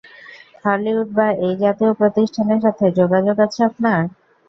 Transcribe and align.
Hollywood 0.63 1.07
বা 1.17 1.27
এই 1.45 1.53
জাতীয় 1.63 1.91
প্রতিষ্ঠানের 1.93 2.59
সাথে 2.65 2.85
যোগাযোগ 2.99 3.35
আছে 3.45 3.59
আপনার! 3.69 4.01